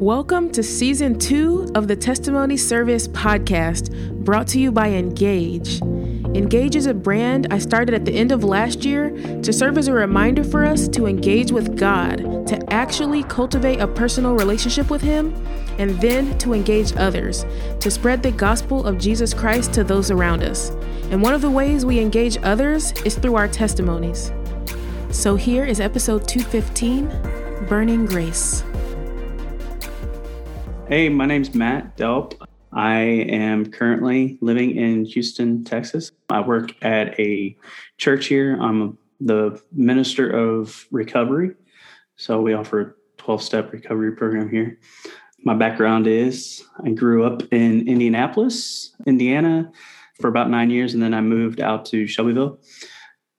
[0.00, 5.82] Welcome to season two of the Testimony Service podcast, brought to you by Engage.
[5.82, 9.10] Engage is a brand I started at the end of last year
[9.42, 13.86] to serve as a reminder for us to engage with God, to actually cultivate a
[13.86, 15.34] personal relationship with Him,
[15.78, 17.44] and then to engage others,
[17.80, 20.70] to spread the gospel of Jesus Christ to those around us.
[21.10, 24.32] And one of the ways we engage others is through our testimonies.
[25.10, 28.64] So here is episode 215 Burning Grace.
[30.90, 32.34] Hey, my name's Matt Delp.
[32.72, 36.10] I am currently living in Houston, Texas.
[36.28, 37.56] I work at a
[37.96, 38.60] church here.
[38.60, 41.52] I'm the minister of recovery.
[42.16, 44.80] So we offer a 12 step recovery program here.
[45.44, 49.70] My background is I grew up in Indianapolis, Indiana
[50.20, 52.58] for about nine years, and then I moved out to Shelbyville.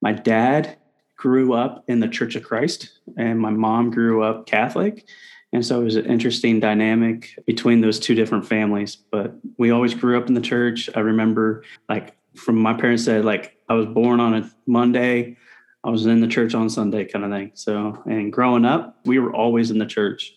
[0.01, 0.77] My dad
[1.17, 5.05] grew up in the Church of Christ, and my mom grew up Catholic.
[5.53, 8.95] And so it was an interesting dynamic between those two different families.
[8.95, 10.89] But we always grew up in the church.
[10.95, 15.37] I remember, like, from my parents said, like, I was born on a Monday,
[15.83, 17.51] I was in the church on Sunday, kind of thing.
[17.55, 20.33] So, and growing up, we were always in the church.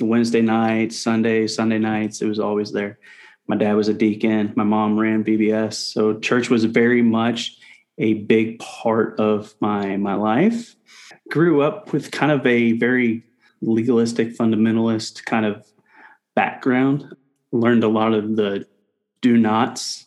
[0.00, 2.98] Wednesday nights, Sunday, Sunday nights, it was always there.
[3.46, 4.52] My dad was a deacon.
[4.56, 5.74] My mom ran VBS.
[5.74, 7.56] So church was very much
[7.98, 10.74] a big part of my my life.
[11.30, 13.24] Grew up with kind of a very
[13.62, 15.66] legalistic fundamentalist kind of
[16.34, 17.16] background.
[17.52, 18.66] Learned a lot of the
[19.20, 20.06] do nots,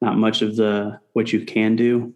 [0.00, 2.12] not much of the what you can do.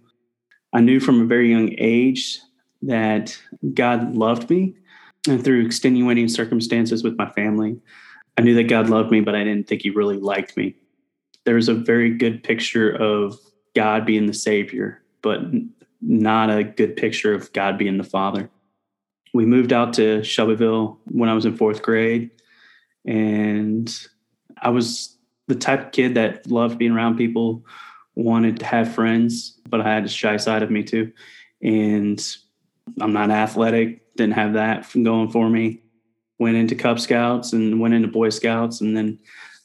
[0.72, 2.38] I knew from a very young age
[2.82, 3.36] that
[3.74, 4.74] God loved me,
[5.28, 7.78] and through extenuating circumstances with my family,
[8.38, 10.76] I knew that God loved me, but I didn't think He really liked me.
[11.44, 13.38] There was a very good picture of
[13.74, 15.40] God being the Savior, but
[16.00, 18.50] not a good picture of God being the Father
[19.32, 22.30] we moved out to Shelbyville when I was in fourth grade.
[23.06, 23.92] And
[24.60, 27.64] I was the type of kid that loved being around people,
[28.14, 31.12] wanted to have friends, but I had a shy side of me too.
[31.62, 32.20] And
[33.00, 35.82] I'm not athletic, didn't have that going for me.
[36.38, 38.80] Went into Cub Scouts and went into Boy Scouts.
[38.80, 39.18] And then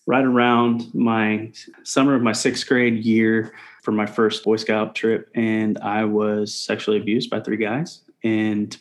[0.08, 1.52] right around my
[1.84, 3.54] summer of my sixth grade year
[3.84, 8.02] for my first Boy Scout trip, and I was sexually abused by three guys.
[8.24, 8.76] And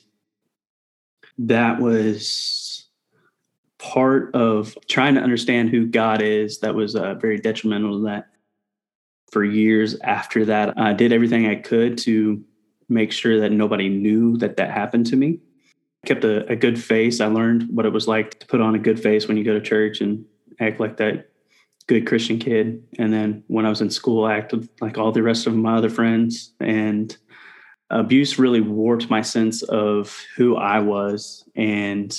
[1.38, 2.86] that was
[3.78, 6.60] part of trying to understand who God is.
[6.60, 8.28] That was uh, very detrimental to that.
[9.30, 12.42] For years after that, I did everything I could to
[12.88, 15.40] make sure that nobody knew that that happened to me.
[16.04, 17.20] I kept a, a good face.
[17.20, 19.54] I learned what it was like to put on a good face when you go
[19.54, 20.24] to church and
[20.60, 21.30] act like that
[21.86, 22.82] good Christian kid.
[22.98, 25.76] And then when I was in school, I acted like all the rest of my
[25.76, 26.52] other friends.
[26.60, 27.16] And
[27.94, 31.48] abuse really warped my sense of who I was.
[31.54, 32.14] And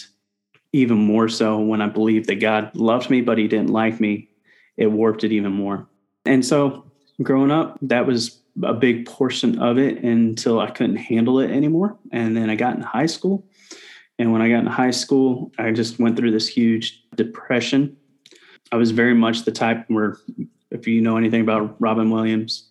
[0.72, 4.30] even more so when I believed that God loved me, but he didn't like me,
[4.78, 5.88] it warped it even more.
[6.25, 6.85] And so
[7.22, 11.97] growing up, that was a big portion of it until I couldn't handle it anymore.
[12.12, 13.46] And then I got in high school.
[14.18, 17.97] And when I got in high school, I just went through this huge depression.
[18.72, 20.18] I was very much the type where,
[20.72, 22.69] if you know anything about Robin Williams,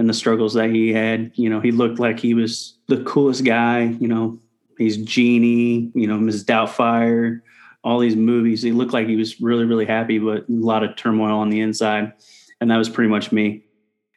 [0.00, 1.30] and the struggles that he had.
[1.34, 3.82] You know, he looked like he was the coolest guy.
[4.00, 4.40] You know,
[4.78, 6.46] he's Genie, you know, Mrs.
[6.46, 7.42] Doubtfire,
[7.84, 8.62] all these movies.
[8.62, 11.60] He looked like he was really, really happy, but a lot of turmoil on the
[11.60, 12.14] inside.
[12.62, 13.62] And that was pretty much me.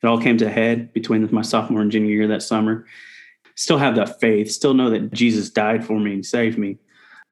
[0.01, 2.85] It all came to head between my sophomore and junior year that summer.
[3.55, 6.77] Still have that faith, still know that Jesus died for me and saved me.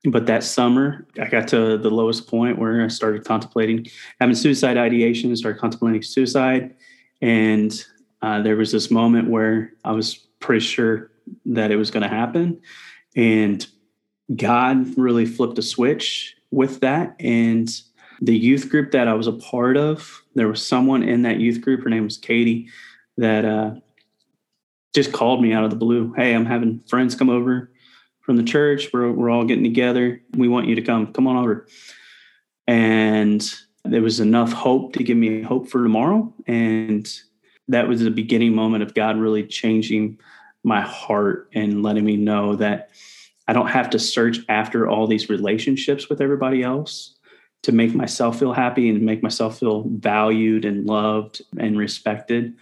[0.03, 3.87] But that summer, I got to the lowest point where I started contemplating
[4.19, 6.75] having suicide ideation, started contemplating suicide.
[7.21, 7.71] And
[8.21, 11.11] uh, there was this moment where I was pretty sure
[11.45, 12.61] that it was going to happen.
[13.15, 13.65] And
[14.35, 17.15] God really flipped a switch with that.
[17.19, 17.69] And
[18.21, 21.61] the youth group that I was a part of, there was someone in that youth
[21.61, 22.69] group, her name was Katie,
[23.17, 23.75] that uh,
[24.93, 26.13] just called me out of the blue.
[26.13, 27.71] Hey, I'm having friends come over
[28.21, 28.89] from the church.
[28.93, 30.21] We're, we're all getting together.
[30.37, 31.11] We want you to come.
[31.11, 31.67] Come on over.
[32.67, 33.43] And
[33.83, 36.31] there was enough hope to give me hope for tomorrow.
[36.45, 37.07] And
[37.67, 40.19] that was the beginning moment of God really changing
[40.63, 42.89] my heart and letting me know that
[43.47, 47.15] I don't have to search after all these relationships with everybody else
[47.63, 52.55] to make myself feel happy and make myself feel valued and loved and respected.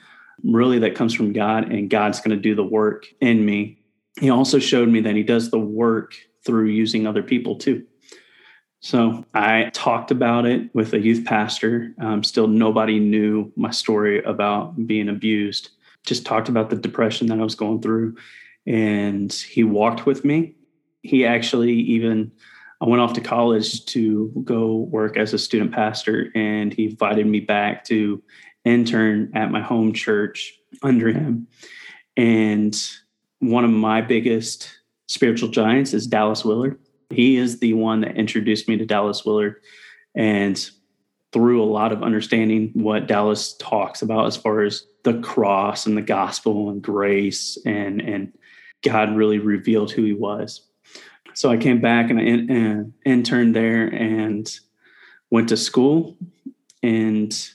[0.43, 3.77] Really, that comes from God, and God's going to do the work in me.
[4.19, 6.15] He also showed me that He does the work
[6.45, 7.85] through using other people too.
[8.81, 11.93] So I talked about it with a youth pastor.
[11.99, 15.71] Um, still, nobody knew my story about being abused.
[16.05, 18.15] Just talked about the depression that I was going through.
[18.65, 20.55] And he walked with me.
[21.01, 22.31] He actually even
[22.81, 27.27] I went off to college to go work as a student pastor, and he invited
[27.27, 28.23] me back to
[28.63, 31.47] intern at my home church under him.
[32.15, 32.75] And
[33.39, 34.69] one of my biggest
[35.07, 36.79] spiritual giants is Dallas Willard.
[37.09, 39.55] He is the one that introduced me to Dallas Willard.
[40.15, 40.69] And
[41.31, 45.95] through a lot of understanding what Dallas talks about as far as the cross and
[45.95, 48.33] the gospel and grace and and
[48.83, 50.61] God really revealed who he was.
[51.35, 54.49] So I came back and I in, and interned there and
[55.29, 56.17] went to school
[56.81, 57.49] and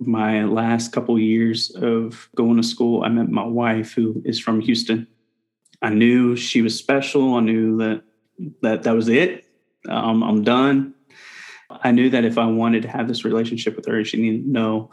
[0.00, 4.60] my last couple years of going to school, I met my wife, who is from
[4.60, 5.06] Houston.
[5.82, 7.34] I knew she was special.
[7.34, 8.02] I knew that
[8.62, 9.46] that that was it.
[9.88, 10.94] Um, I'm done.
[11.70, 14.50] I knew that if I wanted to have this relationship with her, she needed to
[14.50, 14.90] know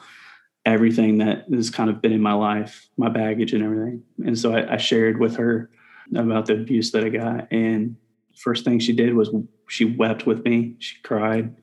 [0.65, 4.03] everything that has kind of been in my life, my baggage and everything.
[4.25, 5.69] And so I, I shared with her
[6.15, 7.51] about the abuse that I got.
[7.51, 7.95] And
[8.35, 9.29] first thing she did was
[9.69, 10.75] she wept with me.
[10.79, 11.55] She cried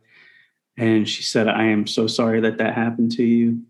[0.76, 3.62] and she said, I am so sorry that that happened to you.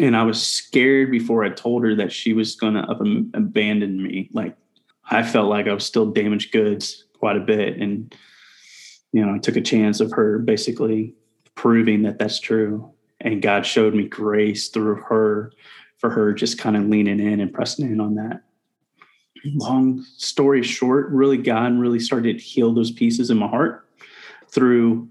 [0.00, 2.88] And I was scared before I told her that she was going to
[3.34, 4.30] abandon me.
[4.32, 4.56] Like,
[5.10, 7.78] I felt like I was still damaged goods quite a bit.
[7.78, 8.14] And,
[9.12, 11.14] you know, I took a chance of her basically
[11.54, 12.92] proving that that's true.
[13.20, 15.52] And God showed me grace through her
[15.98, 18.42] for her just kind of leaning in and pressing in on that.
[19.44, 23.88] Long story short, really, God really started to heal those pieces in my heart
[24.50, 25.08] through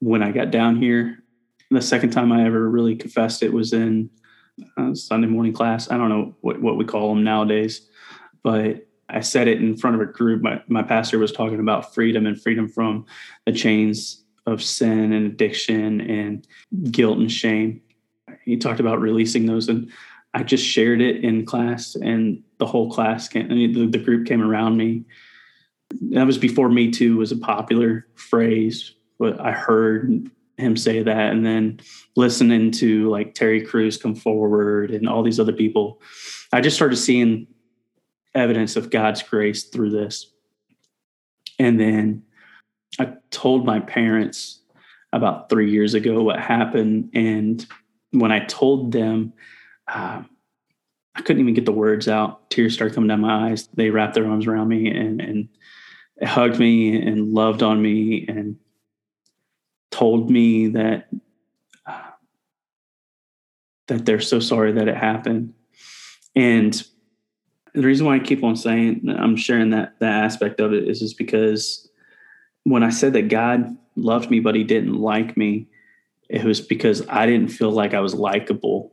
[0.00, 1.22] when I got down here.
[1.70, 4.10] The second time I ever really confessed it was in
[4.76, 5.90] uh, Sunday morning class.
[5.90, 7.88] I don't know what, what we call them nowadays,
[8.42, 10.42] but I said it in front of a group.
[10.42, 13.06] My, my pastor was talking about freedom and freedom from
[13.46, 16.46] the chains of sin and addiction and
[16.90, 17.80] guilt and shame.
[18.44, 19.68] He talked about releasing those.
[19.68, 19.90] And
[20.34, 24.04] I just shared it in class, and the whole class came, I mean, the, the
[24.04, 25.04] group came around me.
[26.10, 31.32] That was before Me Too was a popular phrase but I heard him say that
[31.32, 31.80] and then
[32.16, 36.00] listening to like Terry Crews come forward and all these other people,
[36.52, 37.46] I just started seeing
[38.34, 40.30] evidence of God's grace through this.
[41.58, 42.24] And then
[42.98, 44.60] I told my parents
[45.12, 47.10] about three years ago what happened.
[47.14, 47.64] And
[48.10, 49.32] when I told them,
[49.86, 50.22] uh,
[51.16, 52.50] I couldn't even get the words out.
[52.50, 53.68] Tears started coming down my eyes.
[53.74, 55.48] They wrapped their arms around me and, and
[56.22, 58.56] hugged me and loved on me and
[59.90, 61.08] told me that
[61.86, 62.10] uh,
[63.86, 65.54] that they're so sorry that it happened
[66.34, 66.84] and
[67.74, 71.00] the reason why i keep on saying i'm sharing that that aspect of it is
[71.00, 71.88] just because
[72.64, 75.68] when i said that god loved me but he didn't like me
[76.28, 78.92] it was because i didn't feel like i was likable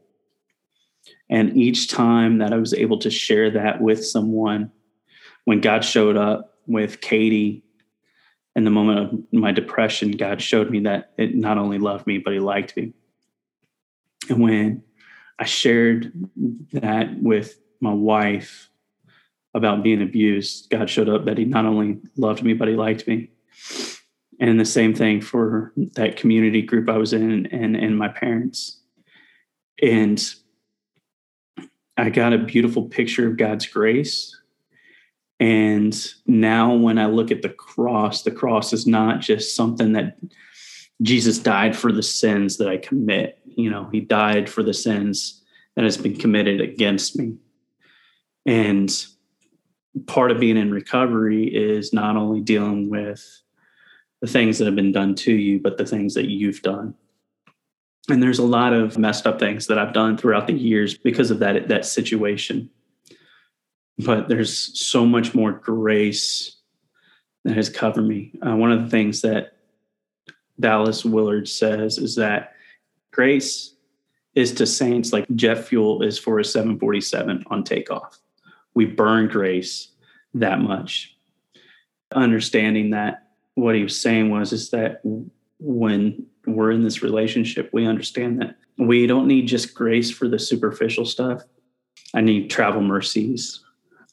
[1.29, 4.71] and each time that i was able to share that with someone
[5.45, 7.63] when god showed up with katie
[8.55, 12.17] in the moment of my depression, God showed me that it not only loved me,
[12.17, 12.93] but He liked me.
[14.29, 14.83] And when
[15.39, 16.11] I shared
[16.73, 18.69] that with my wife
[19.53, 23.07] about being abused, God showed up that He not only loved me, but He liked
[23.07, 23.29] me.
[24.39, 28.79] And the same thing for that community group I was in and, and my parents.
[29.81, 30.23] And
[31.97, 34.35] I got a beautiful picture of God's grace
[35.41, 40.17] and now, when I look at the cross, the cross is not just something that
[41.01, 43.39] Jesus died for the sins that I commit.
[43.45, 45.41] You know, he died for the sins
[45.75, 47.37] that has been committed against me.
[48.45, 48.95] And
[50.07, 53.41] part of being in recovery is not only dealing with
[54.21, 56.93] the things that have been done to you, but the things that you've done.
[58.09, 61.31] And there's a lot of messed up things that I've done throughout the years because
[61.31, 62.69] of that that situation
[64.05, 66.55] but there's so much more grace
[67.43, 68.31] that has covered me.
[68.45, 69.53] Uh, one of the things that
[70.59, 72.53] Dallas Willard says is that
[73.11, 73.75] grace
[74.35, 78.19] is to saints like jet fuel is for a 747 on takeoff.
[78.73, 79.89] We burn grace
[80.33, 81.15] that much.
[82.13, 85.01] Understanding that what he was saying was is that
[85.59, 90.39] when we're in this relationship, we understand that we don't need just grace for the
[90.39, 91.43] superficial stuff.
[92.13, 93.63] I need travel mercies.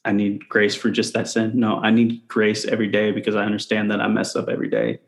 [0.05, 1.51] I need grace for just that sin.
[1.55, 4.99] No, I need grace every day because I understand that I mess up every day.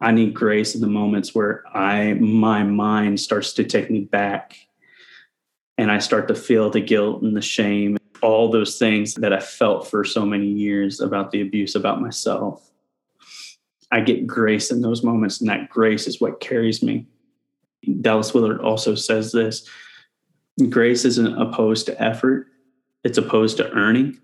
[0.00, 4.56] I need grace in the moments where I my mind starts to take me back
[5.76, 9.40] and I start to feel the guilt and the shame, all those things that I
[9.40, 12.70] felt for so many years about the abuse about myself.
[13.90, 17.06] I get grace in those moments, and that grace is what carries me.
[18.00, 19.68] Dallas Willard also says this
[20.68, 22.48] grace isn't opposed to effort,
[23.04, 24.18] it's opposed to earning.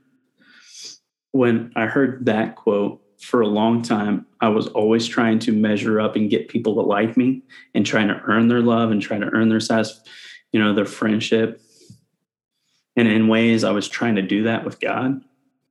[1.33, 5.99] When I heard that quote, for a long time, I was always trying to measure
[5.99, 7.43] up and get people to like me
[7.75, 9.99] and trying to earn their love and trying to earn their satis,
[10.53, 11.61] you know, their friendship.
[12.97, 15.23] And in ways, I was trying to do that with God.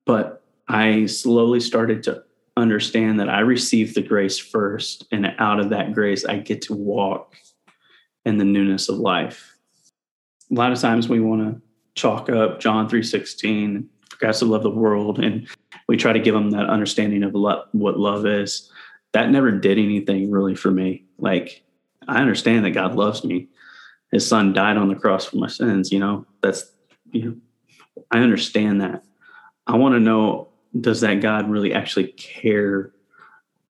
[0.06, 2.24] But I slowly started to
[2.58, 5.08] understand that I received the grace first.
[5.12, 7.36] And out of that grace, I get to walk
[8.26, 9.56] in the newness of life.
[10.52, 11.62] A lot of times we want to
[11.96, 15.20] chalk up John 3.16, for God to love the world.
[15.20, 15.48] And
[15.88, 18.70] we try to give them that understanding of what love is.
[19.14, 21.06] That never did anything really for me.
[21.18, 21.64] Like,
[22.08, 23.48] I understand that God loves me.
[24.12, 25.92] His son died on the cross for my sins.
[25.92, 26.72] You know, that's,
[27.14, 27.36] you know,
[28.12, 29.04] I understand that.
[29.66, 32.92] I want to know does that God really actually care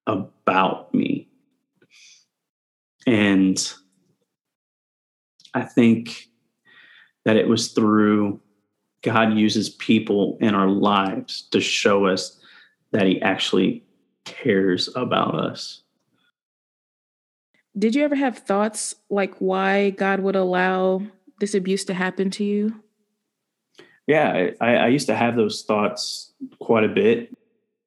[0.08, 1.28] about me?
[3.06, 3.74] And
[5.54, 6.30] I think
[7.26, 8.40] that it was through
[9.02, 12.40] God uses people in our lives to show us
[12.92, 13.84] that He actually
[14.24, 15.84] cares about us.
[17.78, 21.02] Did you ever have thoughts like why God would allow
[21.40, 22.84] this abuse to happen to you?
[24.08, 27.36] Yeah, I, I used to have those thoughts quite a bit.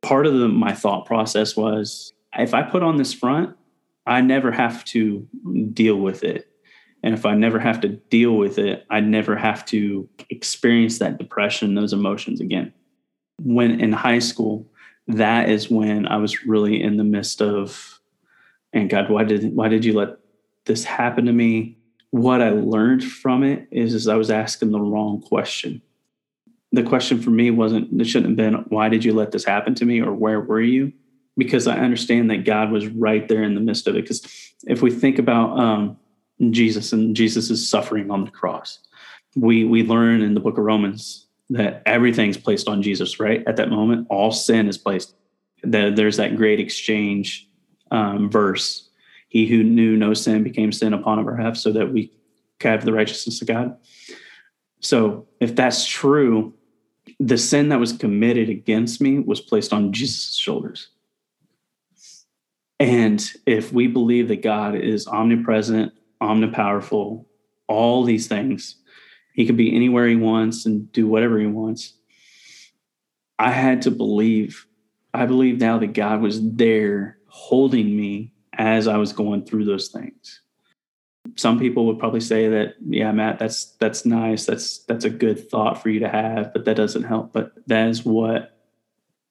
[0.03, 3.57] Part of the, my thought process was if I put on this front,
[4.07, 5.27] I never have to
[5.73, 6.49] deal with it.
[7.03, 11.19] And if I never have to deal with it, I never have to experience that
[11.19, 12.73] depression, those emotions again.
[13.39, 14.71] When in high school,
[15.09, 18.01] that is when I was really in the midst of,
[18.73, 20.17] and God, why did why did you let
[20.65, 21.79] this happen to me?
[22.11, 25.83] What I learned from it is, is I was asking the wrong question.
[26.73, 29.75] The question for me wasn't, it shouldn't have been, why did you let this happen
[29.77, 30.93] to me or where were you?
[31.37, 34.03] Because I understand that God was right there in the midst of it.
[34.03, 35.97] Because if we think about um,
[36.51, 38.79] Jesus and Jesus' suffering on the cross.
[39.35, 43.43] We we learn in the book of Romans that everything's placed on Jesus, right?
[43.47, 45.15] At that moment, all sin is placed.
[45.63, 47.49] That there's that great exchange
[47.91, 48.89] um, verse.
[49.29, 52.13] He who knew no sin became sin upon our behalf so that we
[52.61, 53.77] have the righteousness of God.
[54.81, 56.55] So if that's true,
[57.19, 60.89] the sin that was committed against me was placed on Jesus' shoulders.
[62.79, 67.25] And if we believe that God is omnipresent, omnipowerful,
[67.69, 68.77] all these things.
[69.35, 71.95] He can be anywhere he wants and do whatever he wants.
[73.39, 74.67] I had to believe,
[75.13, 79.89] I believe now that God was there holding me as I was going through those
[79.89, 80.41] things.
[81.35, 84.47] Some people would probably say that, yeah, Matt, that's that's nice.
[84.47, 87.33] That's that's a good thought for you to have, but that doesn't help.
[87.33, 88.57] But that is what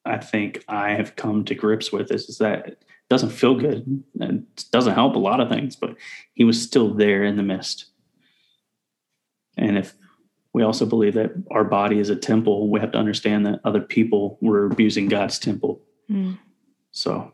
[0.04, 4.04] I think I have come to grips with is, is that it doesn't feel good
[4.20, 5.96] and doesn't help a lot of things, but
[6.34, 7.86] he was still there in the mist
[9.56, 9.94] And if
[10.52, 13.80] we also believe that our body is a temple, we have to understand that other
[13.80, 15.80] people were abusing God's temple.
[16.10, 16.38] Mm.
[16.92, 17.32] So,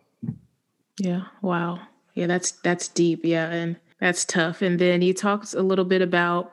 [0.99, 1.81] yeah, wow.
[2.15, 3.21] Yeah, that's that's deep.
[3.25, 4.63] Yeah, and that's tough.
[4.63, 6.53] And then he talks a little bit about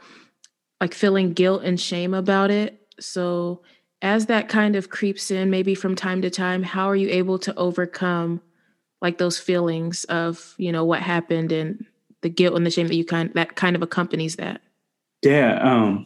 [0.80, 2.88] like feeling guilt and shame about it.
[3.00, 3.64] So,
[4.02, 7.40] as that kind of creeps in maybe from time to time, how are you able
[7.40, 8.42] to overcome
[9.02, 11.86] like those feelings of you know what happened and
[12.22, 14.62] the guilt and the shame that you kind that kind of accompanies that
[15.24, 16.06] yeah um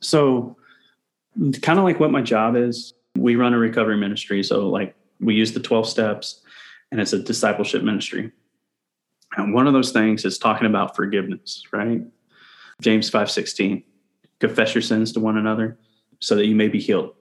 [0.00, 0.56] so
[1.62, 5.34] kind of like what my job is we run a recovery ministry so like we
[5.34, 6.40] use the 12 steps
[6.90, 8.32] and it's a discipleship ministry
[9.38, 12.02] and one of those things is talking about forgiveness right
[12.82, 13.82] james 5 16
[14.40, 15.78] confess your sins to one another
[16.20, 17.14] so that you may be healed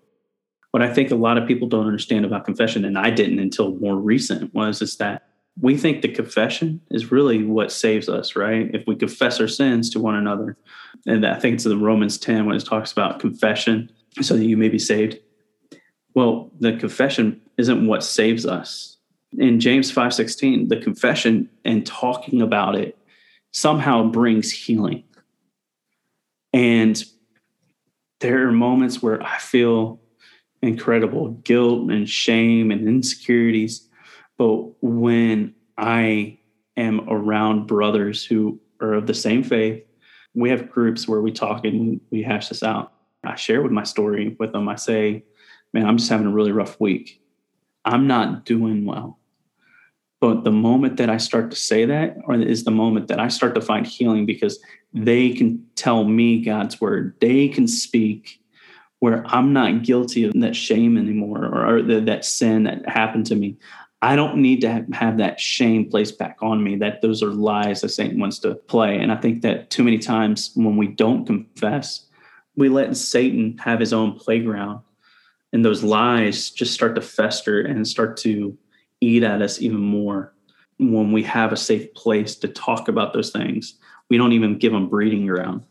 [0.71, 3.75] what I think a lot of people don't understand about confession, and I didn't until
[3.75, 8.69] more recent, was is that we think the confession is really what saves us, right?
[8.75, 10.55] If we confess our sins to one another,
[11.07, 14.55] and I think it's in Romans 10 when it talks about confession so that you
[14.55, 15.17] may be saved.
[16.13, 18.96] Well, the confession isn't what saves us.
[19.37, 22.97] In James 5:16, the confession and talking about it
[23.51, 25.03] somehow brings healing.
[26.53, 27.03] And
[28.19, 30.01] there are moments where I feel
[30.63, 33.87] incredible guilt and shame and insecurities.
[34.37, 36.39] But when I
[36.75, 39.83] am around brothers who are of the same faith,
[40.33, 42.93] we have groups where we talk and we hash this out.
[43.23, 44.69] I share with my story with them.
[44.69, 45.23] I say,
[45.73, 47.21] man, I'm just having a really rough week.
[47.85, 49.19] I'm not doing well.
[50.19, 53.27] But the moment that I start to say that, or is the moment that I
[53.27, 54.59] start to find healing because
[54.93, 57.15] they can tell me God's word.
[57.21, 58.41] They can speak
[58.99, 63.27] where I'm not guilty of that shame anymore or, or the, that sin that happened
[63.27, 63.57] to me.
[64.01, 67.31] I don't need to have, have, that shame placed back on me, that those are
[67.31, 68.97] lies that Satan wants to play.
[68.97, 72.05] And I think that too many times when we don't confess,
[72.55, 74.81] we let Satan have his own playground
[75.53, 78.57] And those lies just start to fester and start to
[79.01, 80.33] eat at us even more
[80.79, 83.75] when we have a safe place to talk about those things.
[84.09, 85.63] We don't even give them breeding ground.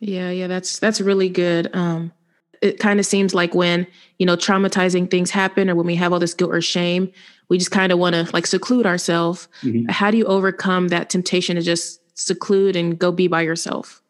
[0.00, 1.74] Yeah, yeah, that's that's really good.
[1.74, 2.12] Um,
[2.60, 3.86] it kind of seems like when
[4.18, 7.10] you know traumatizing things happen, or when we have all this guilt or shame,
[7.48, 9.48] we just kind of want to like seclude ourselves.
[9.62, 9.90] Mm-hmm.
[9.90, 14.02] How do you overcome that temptation to just seclude and go be by yourself?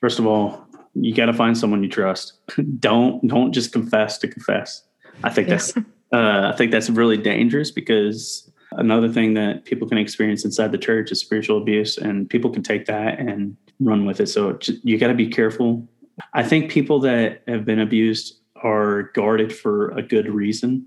[0.00, 2.34] First of all, you got to find someone you trust.
[2.78, 4.82] don't don't just confess to confess.
[5.22, 5.74] I think that's
[6.12, 10.78] uh, I think that's really dangerous because another thing that people can experience inside the
[10.78, 14.28] church is spiritual abuse, and people can take that and run with it.
[14.28, 15.88] So you got to be careful.
[16.34, 20.86] I think people that have been abused are guarded for a good reason,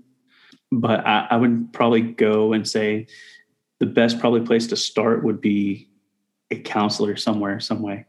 [0.70, 3.06] but I, I would probably go and say
[3.80, 5.88] the best probably place to start would be
[6.50, 8.06] a counselor somewhere, some way.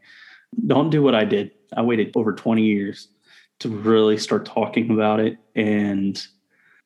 [0.66, 1.50] Don't do what I did.
[1.76, 3.08] I waited over 20 years
[3.60, 6.24] to really start talking about it and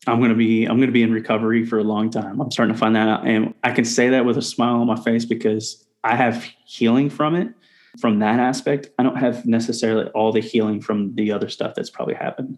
[0.06, 2.40] I'm going to be I'm going to be in recovery for a long time.
[2.40, 4.86] I'm starting to find that out and I can say that with a smile on
[4.86, 7.52] my face because I have healing from it.
[7.98, 11.90] From that aspect, I don't have necessarily all the healing from the other stuff that's
[11.90, 12.56] probably happened.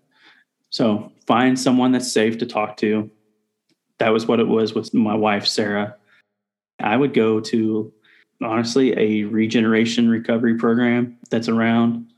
[0.69, 3.11] So, find someone that's safe to talk to.
[3.99, 5.97] That was what it was with my wife Sarah.
[6.81, 7.93] I would go to
[8.43, 12.13] honestly a regeneration recovery program that's around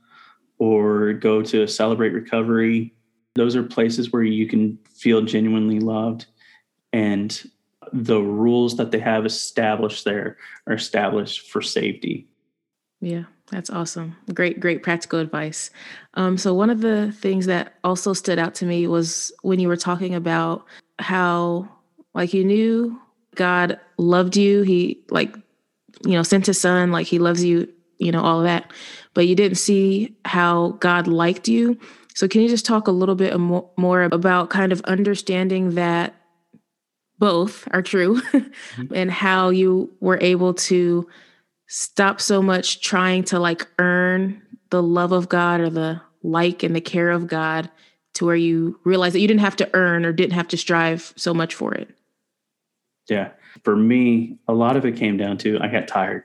[0.57, 2.94] or go to celebrate recovery
[3.35, 6.25] those are places where you can feel genuinely loved
[6.93, 7.49] and
[7.93, 10.37] the rules that they have established there
[10.67, 12.27] are established for safety
[13.01, 15.69] yeah that's awesome great great practical advice
[16.15, 19.67] um, so one of the things that also stood out to me was when you
[19.67, 20.65] were talking about
[20.99, 21.67] how
[22.13, 22.99] like you knew
[23.35, 25.35] god loved you he like
[26.03, 28.71] you know, sent his son, like he loves you, you know, all of that.
[29.13, 31.79] But you didn't see how God liked you.
[32.15, 36.15] So can you just talk a little bit more about kind of understanding that
[37.19, 38.93] both are true mm-hmm.
[38.93, 41.07] and how you were able to
[41.67, 46.75] stop so much trying to like earn the love of God or the like and
[46.75, 47.69] the care of God
[48.15, 51.13] to where you realize that you didn't have to earn or didn't have to strive
[51.15, 51.89] so much for it.
[53.07, 53.29] Yeah
[53.63, 56.23] for me, a lot of it came down to I got tired.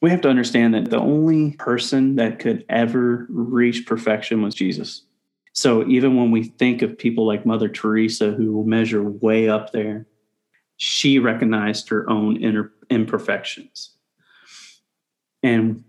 [0.00, 5.02] We have to understand that the only person that could ever reach perfection was Jesus.
[5.52, 10.06] So even when we think of people like Mother Teresa, who measure way up there,
[10.78, 13.90] she recognized her own inner imperfections.
[15.42, 15.84] And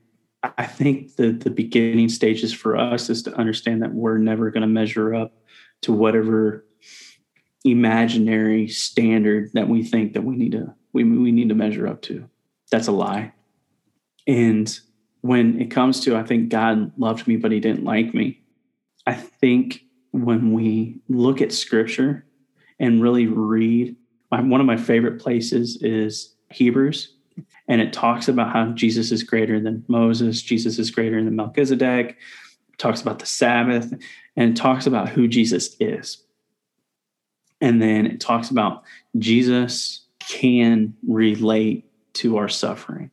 [0.57, 4.61] I think the, the beginning stages for us is to understand that we're never going
[4.61, 5.33] to measure up
[5.81, 6.65] to whatever
[7.63, 12.01] imaginary standard that we think that we need to we, we need to measure up
[12.03, 12.29] to.
[12.69, 13.31] That's a lie.
[14.27, 14.77] And
[15.21, 18.42] when it comes to I think God loved me but he didn't like me.
[19.05, 22.25] I think when we look at scripture
[22.79, 23.95] and really read
[24.29, 27.13] one of my favorite places is Hebrews
[27.67, 32.17] and it talks about how Jesus is greater than Moses, Jesus is greater than Melchizedek,
[32.77, 33.93] talks about the Sabbath
[34.35, 36.23] and talks about who Jesus is.
[37.61, 38.83] And then it talks about
[39.17, 43.11] Jesus can relate to our suffering.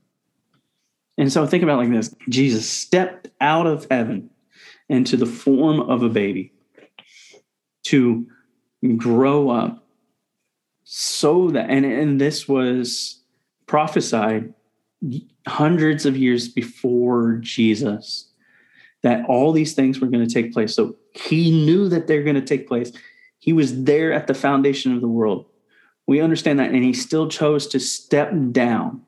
[1.18, 4.29] And so think about like this Jesus stepped out of heaven
[4.90, 6.52] into the form of a baby
[7.84, 8.26] to
[8.96, 9.86] grow up
[10.84, 13.22] so that, and, and this was
[13.66, 14.52] prophesied
[15.46, 18.26] hundreds of years before Jesus
[19.02, 20.74] that all these things were going to take place.
[20.74, 22.92] So he knew that they're going to take place.
[23.38, 25.46] He was there at the foundation of the world.
[26.06, 26.72] We understand that.
[26.72, 29.02] And he still chose to step down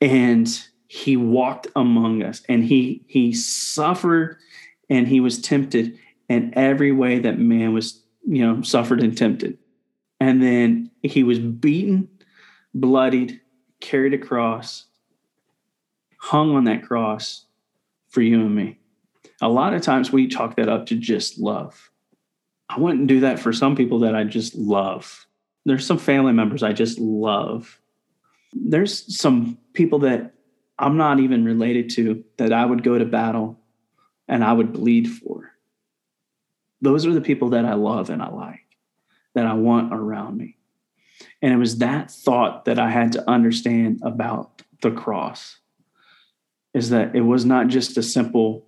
[0.00, 0.48] and
[0.88, 4.38] he walked among us and he he suffered
[4.88, 5.98] and he was tempted
[6.28, 9.58] in every way that man was, you know, suffered and tempted.
[10.20, 12.08] And then he was beaten,
[12.74, 13.40] bloodied,
[13.80, 14.86] carried a cross,
[16.18, 17.46] hung on that cross
[18.08, 18.78] for you and me.
[19.40, 21.90] A lot of times we chalk that up to just love.
[22.68, 25.26] I wouldn't do that for some people that I just love.
[25.64, 27.80] There's some family members I just love.
[28.52, 30.34] There's some people that
[30.78, 33.58] I'm not even related to that I would go to battle
[34.28, 35.52] and I would bleed for.
[36.80, 38.66] Those are the people that I love and I like,
[39.34, 40.56] that I want around me.
[41.42, 45.58] And it was that thought that I had to understand about the cross
[46.74, 48.66] is that it was not just a simple,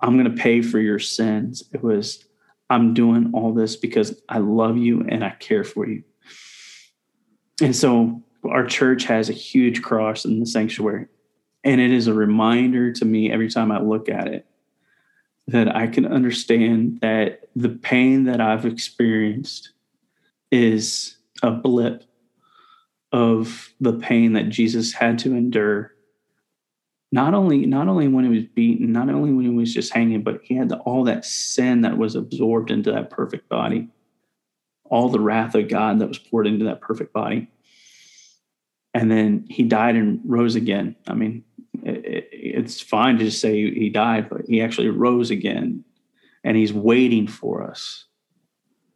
[0.00, 1.64] I'm going to pay for your sins.
[1.74, 2.24] It was,
[2.70, 6.04] I'm doing all this because I love you and I care for you.
[7.60, 11.06] And so our church has a huge cross in the sanctuary.
[11.64, 14.46] And it is a reminder to me every time I look at it
[15.48, 19.72] that I can understand that the pain that I've experienced
[20.50, 22.04] is a blip
[23.10, 25.92] of the pain that Jesus had to endure.
[27.10, 30.22] Not only, not only when he was beaten, not only when he was just hanging,
[30.22, 33.88] but he had the, all that sin that was absorbed into that perfect body,
[34.84, 37.50] all the wrath of God that was poured into that perfect body.
[38.94, 40.96] And then he died and rose again.
[41.06, 41.44] I mean,
[42.12, 45.84] it, it's fine to just say he died, but he actually rose again
[46.44, 48.04] and he's waiting for us.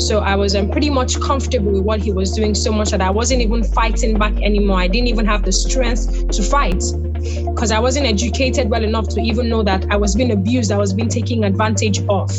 [0.00, 3.00] So I was um, pretty much comfortable with what he was doing so much that
[3.00, 4.80] I wasn't even fighting back anymore.
[4.80, 6.82] I didn't even have the strength to fight
[7.44, 10.78] because I wasn't educated well enough to even know that I was being abused, I
[10.78, 12.30] was being taken advantage of.